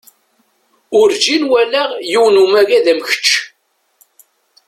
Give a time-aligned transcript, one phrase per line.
[0.99, 3.29] Urǧin walaɣ yiwen umagad am kečč.